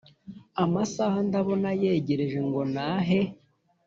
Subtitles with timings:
[0.63, 3.19] amasaha ndabona yegereje ngo nahe